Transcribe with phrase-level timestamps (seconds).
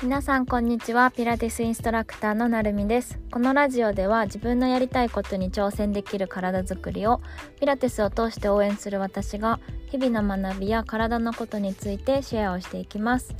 [0.00, 1.10] 皆さんこんにちは。
[1.10, 3.18] ピラティスインストラクターのなるみです。
[3.32, 7.20] このラジオでは自分のやりたいことに挑戦できる体づくりを
[7.58, 9.58] ピラティスを通して応援する私が
[9.90, 13.34] 日々の学びや体のことについてシェアをしていきます、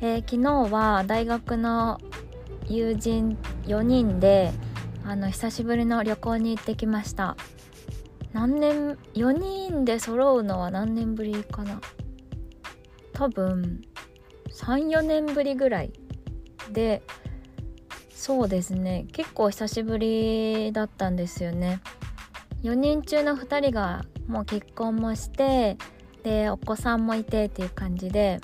[0.00, 2.00] えー、昨日は大学の
[2.66, 4.52] 友人4人で
[5.04, 7.36] あの久しぶりの旅行に行ってきました。
[8.32, 11.78] 何年4人で揃うのは何年ぶりかな。
[13.12, 13.82] 多分
[14.54, 15.92] 34年ぶりぐらい
[16.70, 17.02] で
[18.10, 19.06] そうですね。
[19.12, 21.80] 結構久しぶりだったんですよね。
[22.62, 25.76] 4人中の2人がもう結婚もして
[26.22, 28.40] でお子さんもいてっていう感じで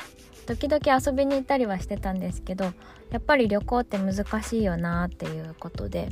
[0.46, 2.64] 時々遊びに行ったりはしてたんですけど
[3.10, 6.08] やっぱり旅行って難しいよなっていうことで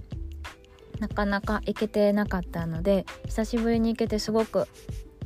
[1.00, 4.68] なかなか行けてなかったので久しぶりに行けてすごく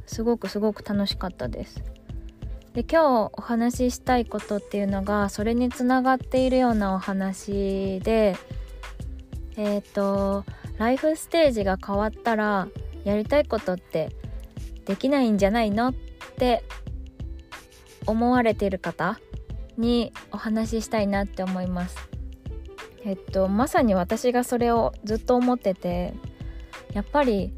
[0.06, 1.84] すごくすごく楽しかったです。
[2.74, 8.36] で今日お話ししたいことっていうのがそれにつながっているようなお話で
[9.56, 10.44] えっ、ー、と
[10.78, 12.68] ライフステージが変わったら
[13.04, 14.10] やりたいことって
[14.86, 15.94] できないんじゃないのっ
[16.38, 16.62] て
[18.06, 19.18] 思われている方
[19.76, 21.96] にお話ししたいなって思います。
[23.04, 26.14] えっとまさに私がそれをずっと思ってて
[26.92, 27.52] やっぱり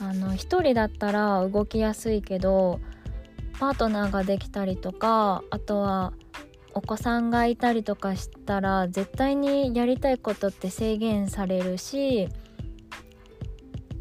[0.00, 2.80] あの一人だったら動きやすいけど
[3.62, 6.12] パートナーができたりとかあとは
[6.74, 12.28] お子さんがいたりとかしたら絶対にやりたいことって制限されるし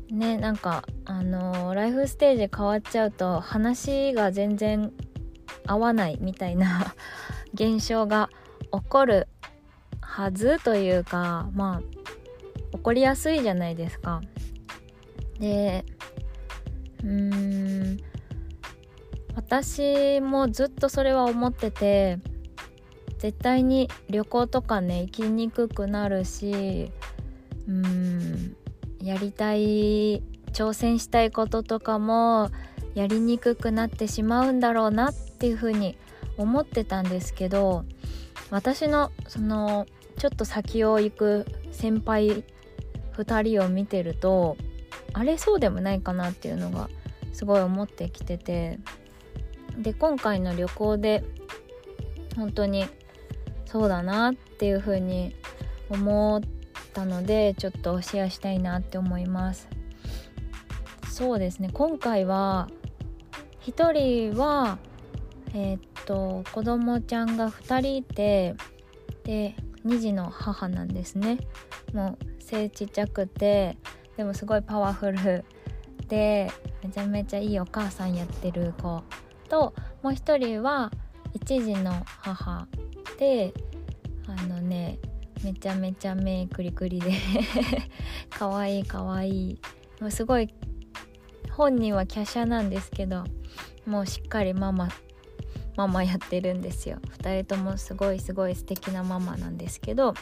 [0.09, 4.91] ねなんかあのライフステージ変わっちゃうと話が全然
[5.67, 6.95] 合わないみたいな
[7.53, 8.31] 現象が
[8.71, 9.27] 起こる
[9.99, 14.21] はずというかまあ起こりやすいじゃないですか。
[15.39, 15.85] で
[17.03, 18.10] うーん
[19.35, 22.19] 私もずっとそれは思ってて
[23.17, 26.91] 絶対に旅行とかね行きにくくなるし
[27.67, 28.55] うん
[29.01, 32.49] やりたい挑戦したいこととかも
[32.93, 35.97] やりにくくなってしまうんだろうなっていうふうに
[36.37, 37.85] 思ってたんですけど
[38.49, 39.85] 私のその
[40.17, 42.43] ちょっと先を行く先輩
[43.13, 44.57] 2人を見てると
[45.13, 46.89] あれそうでもないかなっていうのが
[47.33, 48.79] すごい思ってきてて
[49.77, 51.23] で今回の旅行で
[52.35, 52.85] 本当に
[53.65, 55.35] そうだなっていう風に
[55.89, 56.41] 思っ
[56.93, 59.69] たのでちょっとシェアしたいなって思います。
[61.09, 62.69] そうですね今回は
[63.65, 64.79] 1人は
[65.53, 68.55] えー、っと子供ちゃんが2人いて
[69.23, 69.55] で
[69.85, 71.37] 2児の母なんですね。
[71.93, 73.77] もう背ちっちゃくて
[74.17, 75.45] でもすごいパワフル
[76.07, 76.51] で
[76.83, 79.03] めちゃめちゃいいお母さんやってる子
[79.51, 80.89] ともう一人は
[81.33, 82.67] 一児の母
[83.19, 83.53] で
[84.25, 84.97] あのね
[85.43, 87.11] めちゃめちゃ目クリクリで
[88.29, 89.51] かわいいかわい。
[89.51, 89.59] い
[89.99, 90.53] もうすごい
[91.51, 93.25] 本人は華奢なんですけど
[93.85, 94.87] もうしっかりママ
[95.75, 96.99] ママやってるんですよ。
[97.19, 100.13] 2人ともすごいすごい素敵なママなんですけど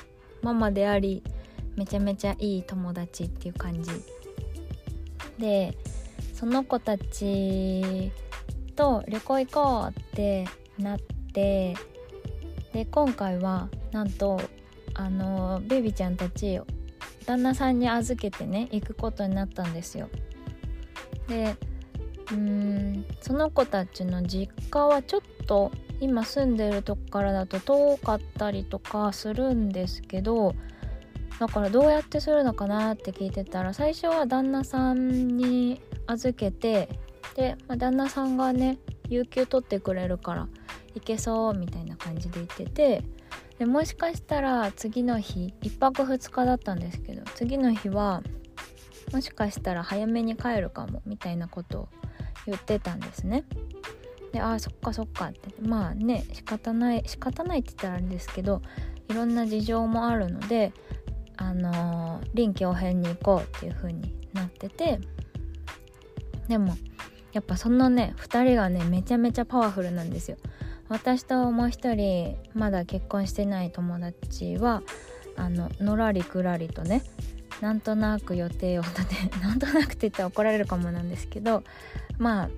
[0.42, 1.22] ママであり
[1.76, 3.92] めちゃめちゃいい友達っていう感じ。
[5.38, 5.78] で
[6.34, 8.12] その子たち
[8.80, 10.48] と旅行行こうって
[10.78, 11.00] なっ
[11.34, 11.76] て
[12.72, 14.40] で今回はなんと
[14.94, 16.62] あのベビちゃんたち
[17.26, 20.08] 旦那さんに預けてね行くことになったんですよ。
[21.28, 21.58] で
[22.32, 30.56] うんその子たちの実家はちょっと今住んでるとこからだと遠かったりとかするんですけど
[31.38, 36.88] だからどうやってするのかなって聞いてたら最初は旦那さんに預けて
[37.40, 38.78] で、まあ、旦那さんがね
[39.08, 40.48] 有給取ってくれるから
[40.94, 43.04] 行けそうみたいな感じで言ってて
[43.58, 48.22] でもしかしたら次の日1泊2日だったんですけど次の日は
[49.14, 51.90] もしかしたら早めに帰るかもみたいなことを
[52.46, 53.46] 言ってたんですね。
[54.34, 58.62] でああそっかそっかってまあね仕方ない仕方ないって言ったらあれですけど
[59.08, 60.72] いろんな事情もあるので
[61.38, 65.00] あのー、臨機応変に行こうっていう風になってて
[66.48, 66.76] でも
[67.34, 70.38] やっぱそのね2人がねめちゃめちゃパワフルなんですよ。
[70.90, 74.82] 私ともう一人まだ結婚してない友達は
[75.38, 77.04] あののらりくらりとね
[77.62, 81.64] なんとなく予定を立て なんとなくって言ったら怒られるかもなんですけど
[82.18, 82.50] ま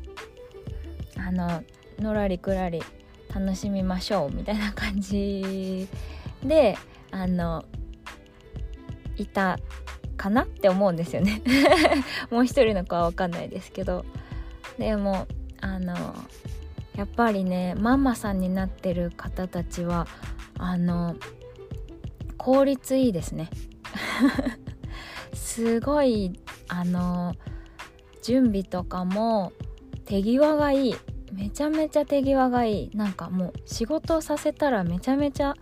[1.18, 1.64] ああの
[2.00, 2.82] のらりくらり
[3.34, 5.88] 楽しみましょうみたいな感じ
[6.44, 6.78] で
[7.12, 7.66] あの
[9.18, 9.60] いた
[10.16, 11.42] かなって思うんですよね。
[12.32, 14.06] もう一人の子は分かんないですけど。
[14.78, 15.28] でも
[15.62, 15.96] あの
[16.96, 20.08] やっぱりねママさんになってる方たちは
[20.58, 21.16] あの
[22.38, 23.50] 効率いいですね。
[25.34, 27.36] すごいあの
[28.24, 29.54] 準備とかも
[30.06, 30.96] 手際がいい。
[31.32, 32.92] めちゃめちゃ手際がいい。
[32.96, 35.56] なんかもう仕事をさせたらめちゃめちゃ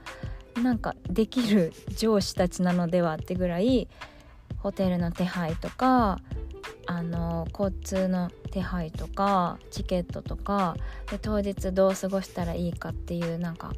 [0.61, 3.87] なんかできる上司たちなのではってぐらい
[4.57, 6.19] ホテルの手配とか
[6.85, 10.75] あの交通の手配とかチケットとか
[11.11, 13.73] で当日どう過ごしたらいいかっていうなんか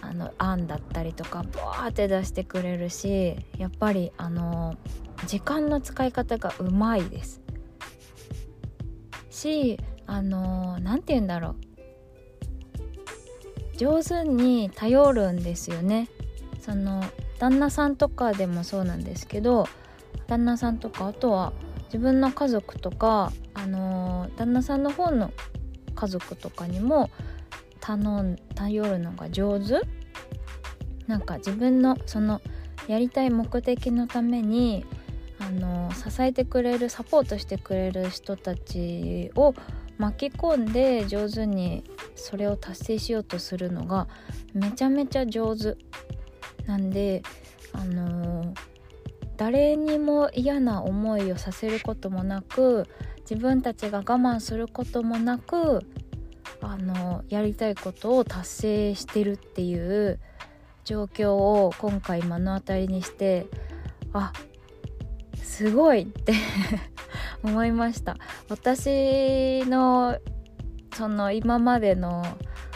[0.00, 4.76] あの案だったりとかバーって出してくれるしやっぱりあの
[5.26, 7.40] 時間の使い方がうまいです。
[9.30, 11.56] しあの何て言うんだろう。
[13.76, 16.08] 上手に頼るんですよね。
[16.60, 17.02] その
[17.38, 19.66] 旦那さんとかでもそうなんですけど
[20.26, 21.52] 旦那さんとかあとは
[21.88, 25.32] 自分の家族とか、あの旦那さんの方の
[25.94, 27.10] 家族とかにも
[27.80, 29.80] 頼ん頼るのが上手？
[31.06, 32.40] なんか自分のその
[32.86, 34.84] やりたい目的のために
[35.38, 39.54] あの支えてくれるサポートしてくれる人たちを
[39.96, 44.08] 巻き込んで上手にそれを達成しようとするのが
[44.54, 45.76] めちゃめちゃ上手
[46.66, 47.22] なんで
[47.72, 48.54] あのー、
[49.38, 52.86] 誰にも嫌な思いをさせることもなく
[53.20, 55.86] 自分たちが我慢することもなく
[56.60, 60.18] あの、やりたいことを達成してるっていう
[60.84, 63.46] 状況を今回目の当たりにして
[64.12, 64.32] あ
[65.36, 66.32] すごいって
[67.44, 68.16] 思いました。
[68.48, 70.18] 私の
[70.94, 72.24] その今までの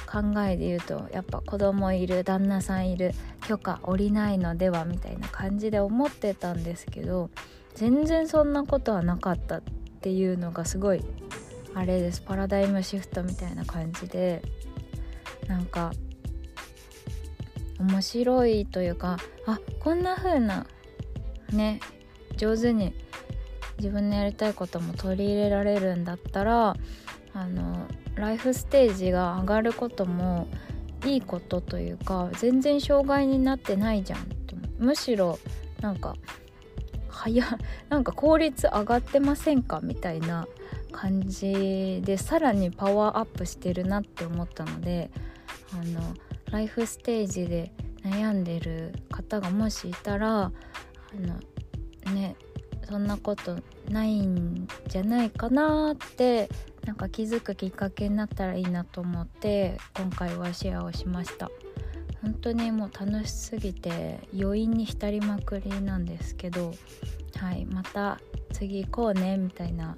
[0.07, 3.15] 考えで言うとやっぱ子供いる旦那さんいる
[3.47, 7.31] 許可下りないのではみたいな感じで思ってたんですけど
[7.75, 9.63] 全然そんなことはなかったっ
[10.01, 11.05] ていうのがすごい
[11.75, 12.21] あれです。
[12.21, 14.43] パラダイムシフトみたいな感じで
[15.49, 15.93] なんか
[17.79, 20.67] 面白いというかあこんな風な
[21.53, 21.81] ね
[22.37, 22.95] 上手に
[23.79, 26.77] 自分のやりたいことも取り入れられるんだったら
[27.35, 30.47] あのライフステージが上がることも
[31.05, 34.27] いいことというか全然障害になってないじゃん
[34.79, 35.39] むしろ
[35.81, 36.17] なんか
[37.09, 37.45] 早
[37.89, 40.47] なんか効率上がってませんかみたいな
[40.91, 45.11] 感じでさらにパワーアップしてるなって思ったので
[45.73, 46.01] あの
[46.51, 47.73] ライフステージで
[48.03, 50.53] 悩んでる方がもしいたらあ
[52.07, 52.37] のね
[52.89, 53.57] そんなこと
[53.89, 56.49] ないんじゃないかなって
[56.87, 61.51] なんか気づくきっかけになったらいいなと思って今回はシェアをしました。
[62.23, 66.73] 本当にもう楽しすぎて余韻に浸りまくりなんですけど
[67.37, 68.21] はいまた
[68.53, 69.97] 次行こうねみたいな。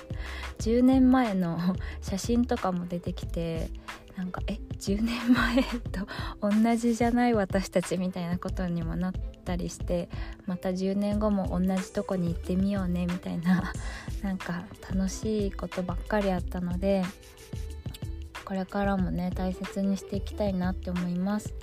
[0.58, 1.58] 10年前の
[2.00, 3.70] 写真とかも出てきて
[4.18, 6.08] なんかえ10年前と
[6.40, 9.12] 同じじゃない私たちみたいなことにもなっ
[9.44, 10.08] たりして
[10.44, 13.72] また10年後も同じとこに行ってみようねみたいな
[14.22, 17.04] なんか楽しいことばっかりあったので
[18.44, 21.54] これからもね大切にしていきたいなって思います。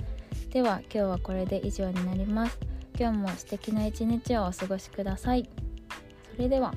[0.51, 2.57] では今日はこれで以上になります。
[2.97, 5.49] 今日も素敵な一日をお過ごしください。
[6.33, 6.73] それでは。